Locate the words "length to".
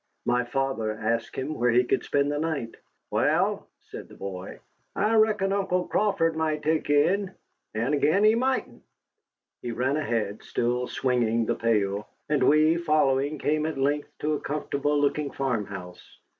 13.77-14.33